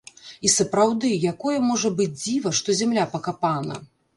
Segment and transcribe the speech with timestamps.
[0.47, 3.83] І сапраўды, якое можа быць дзіва, што зямля пакапана!